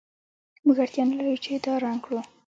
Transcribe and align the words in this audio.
موږ 0.65 0.77
اړتیا 0.83 1.03
نلرو 1.07 1.35
چې 1.45 1.51
دا 1.65 1.73
رنګ 1.83 1.99
کړو 2.05 2.19